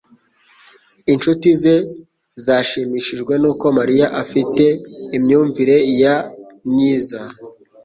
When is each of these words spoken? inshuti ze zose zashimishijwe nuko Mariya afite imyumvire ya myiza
inshuti 1.13 1.47
ze 1.61 1.75
zose 1.77 1.77
zashimishijwe 2.45 3.33
nuko 3.41 3.65
Mariya 3.77 4.07
afite 4.23 4.65
imyumvire 5.17 5.77
ya 6.01 6.15
myiza 6.69 7.19